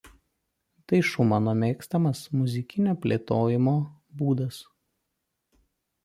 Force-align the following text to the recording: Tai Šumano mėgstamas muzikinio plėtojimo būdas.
Tai 0.91 0.99
Šumano 1.09 1.51
mėgstamas 1.63 2.21
muzikinio 2.39 2.95
plėtojimo 3.03 3.75
būdas. 4.23 4.57